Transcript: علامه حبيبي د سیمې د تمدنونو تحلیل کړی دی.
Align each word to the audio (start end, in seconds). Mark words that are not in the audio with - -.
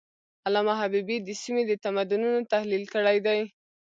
علامه 0.45 0.73
حبيبي 0.81 1.17
د 1.21 1.29
سیمې 1.41 1.63
د 1.67 1.73
تمدنونو 1.85 2.39
تحلیل 2.53 2.83
کړی 2.93 3.17
دی. 3.25 3.39